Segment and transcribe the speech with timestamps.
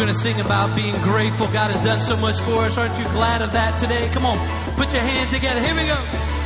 [0.00, 1.46] going to sing about being grateful.
[1.48, 2.78] God has done so much for us.
[2.78, 4.08] Aren't you glad of that today?
[4.14, 4.38] Come on,
[4.74, 5.60] put your hands together.
[5.60, 6.39] Here we go.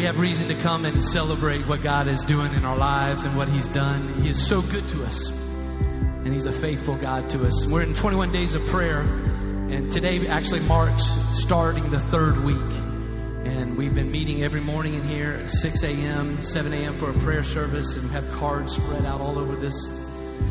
[0.00, 3.36] We have reason to come and celebrate what God is doing in our lives and
[3.36, 4.22] what He's done.
[4.22, 7.66] He is so good to us, and He's a faithful God to us.
[7.66, 12.56] We're in 21 days of prayer, and today actually marks starting the third week.
[13.44, 16.94] And we've been meeting every morning in here at 6 a.m., 7 a.m.
[16.94, 19.76] for a prayer service, and have cards spread out all over this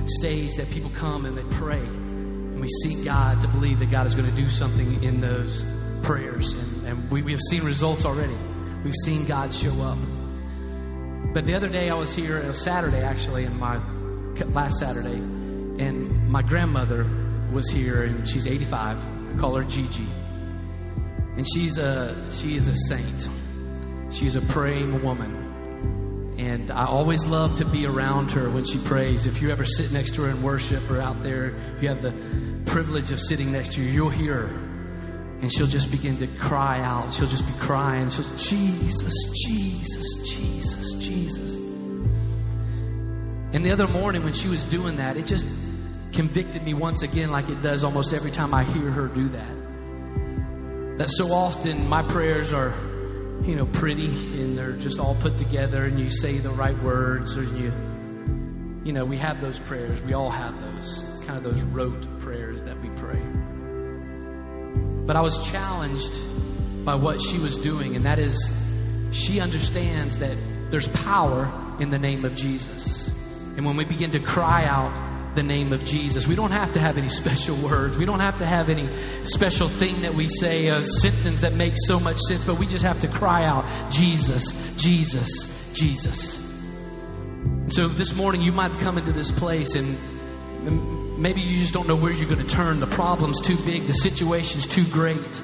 [0.06, 1.79] stage that people come and they pray.
[1.79, 5.65] And we seek God to believe that God is going to do something in those
[6.03, 6.51] prayers.
[6.51, 8.38] And, and we, we have seen results already.
[8.84, 9.98] We've seen God show up.
[11.34, 13.78] But the other day I was here, it was Saturday actually, and my
[14.46, 17.06] last Saturday, and my grandmother
[17.52, 18.98] was here, and she's 85.
[18.98, 20.08] I call her Gigi,
[21.36, 23.30] and she's a she is a saint.
[24.12, 29.26] She's a praying woman, and I always love to be around her when she prays.
[29.28, 32.14] If you ever sit next to her in worship or out there, you have the
[32.66, 34.69] privilege of sitting next to her, you'll hear her
[35.41, 37.13] and she'll just begin to cry out.
[37.13, 38.10] She'll just be crying.
[38.10, 39.13] She'll, Jesus,
[39.46, 41.55] Jesus, Jesus, Jesus.
[43.51, 45.48] And the other morning when she was doing that, it just
[46.12, 50.98] convicted me once again, like it does almost every time I hear her do that.
[50.98, 52.74] That so often my prayers are,
[53.43, 54.08] you know, pretty
[54.41, 57.72] and they're just all put together, and you say the right words, or you,
[58.84, 60.01] you know, we have those prayers.
[60.01, 61.03] We all have those.
[61.12, 63.22] It's kind of those rote prayers that we pray.
[65.10, 66.13] But I was challenged
[66.86, 68.56] by what she was doing, and that is
[69.12, 70.38] she understands that
[70.70, 73.08] there's power in the name of Jesus.
[73.58, 76.80] And when we begin to cry out the name of Jesus, we don't have to
[76.80, 77.98] have any special words.
[77.98, 78.88] We don't have to have any
[79.25, 82.86] special thing that we say, a sentence that makes so much sense, but we just
[82.86, 86.36] have to cry out, Jesus, Jesus, Jesus.
[87.70, 89.98] So this morning you might have come into this place and
[91.20, 92.80] maybe you just don't know where you're going to turn.
[92.80, 95.42] The problem's too big, the situation's too great.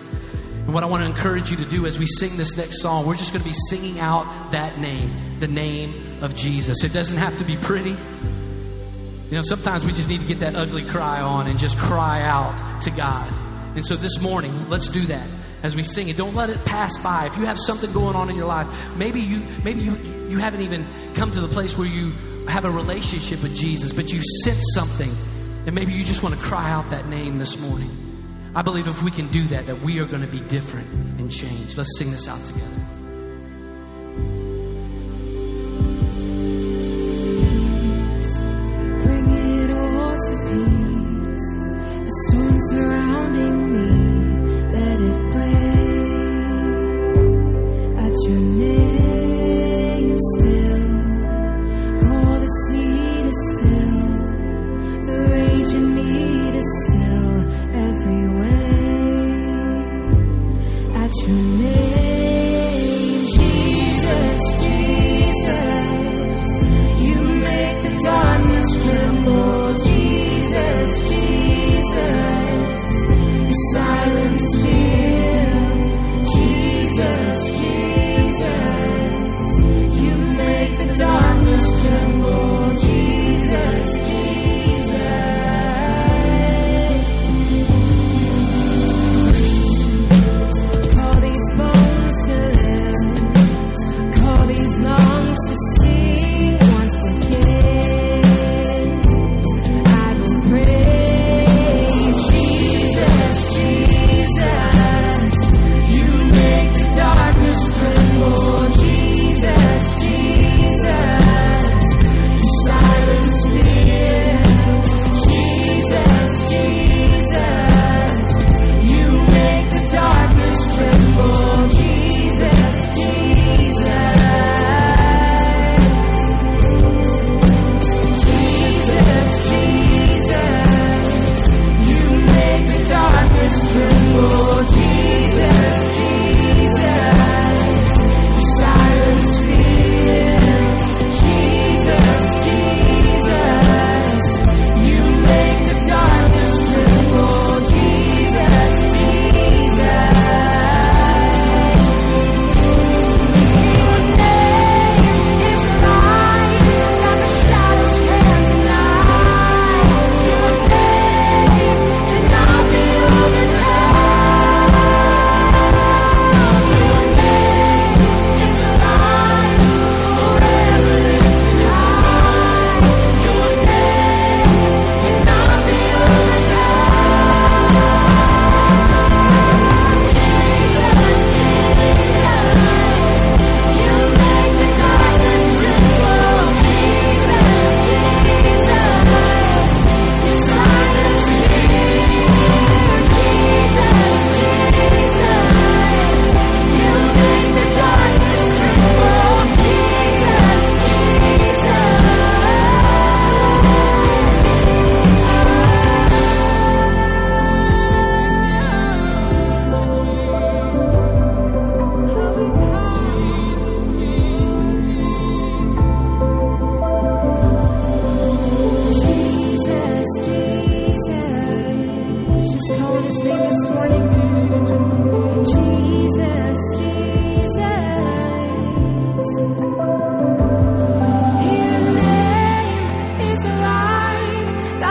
[0.65, 3.05] And what I want to encourage you to do as we sing this next song,
[3.05, 6.84] we're just going to be singing out that name, the name of Jesus.
[6.84, 7.91] It doesn't have to be pretty.
[7.91, 12.22] You know, sometimes we just need to get that ugly cry on and just cry
[12.22, 13.32] out to God.
[13.75, 15.27] And so this morning, let's do that
[15.62, 16.17] as we sing it.
[16.17, 17.25] Don't let it pass by.
[17.25, 19.96] If you have something going on in your life, maybe you maybe you
[20.29, 22.12] you haven't even come to the place where you
[22.48, 25.12] have a relationship with Jesus, but you sense something,
[25.65, 27.89] and maybe you just want to cry out that name this morning.
[28.55, 30.88] I believe if we can do that, that we are going to be different
[31.19, 31.75] and change.
[31.75, 32.85] Let's sing this out together.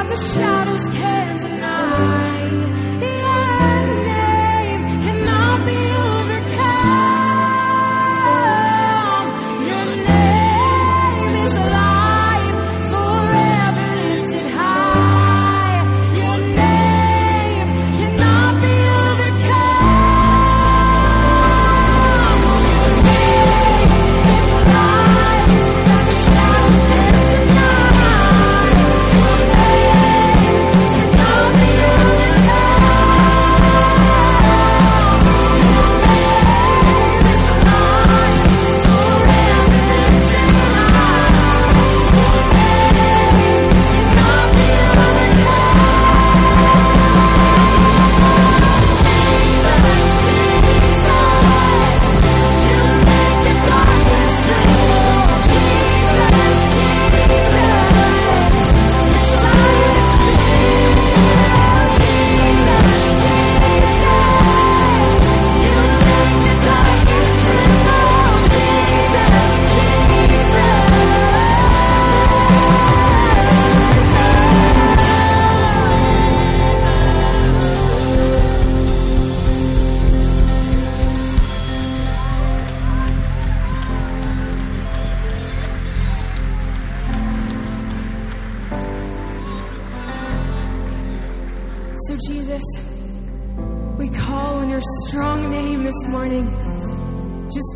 [0.09, 1.14] the shadows came.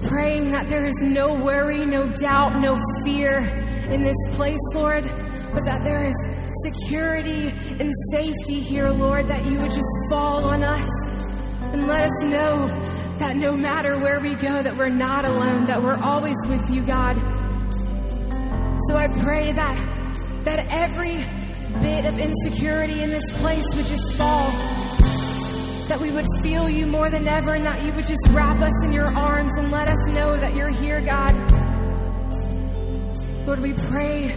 [0.06, 3.38] Praying that there is no worry, no doubt, no fear
[3.90, 5.04] in this place, Lord,
[5.54, 6.14] but that there is
[6.64, 10.90] security and safety here, Lord, that you would just fall on us
[11.72, 12.66] and let us know
[13.18, 16.82] that no matter where we go, that we're not alone, that we're always with you,
[16.82, 17.16] God.
[18.88, 19.98] So I pray that
[20.44, 21.18] that every
[21.82, 24.50] bit of insecurity in this place would just fall.
[25.88, 28.84] That we would feel you more than ever and that you would just wrap us
[28.84, 31.34] in your arms and let us know that you're here, God.
[33.46, 34.34] Lord, we pray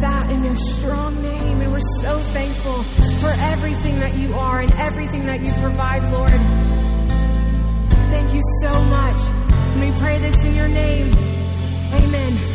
[0.00, 2.82] that in your strong name and we're so thankful
[3.20, 6.30] for everything that you are and everything that you provide, Lord.
[8.10, 9.16] Thank you so much.
[9.72, 11.12] And we pray this in your name.
[11.94, 12.53] Amen.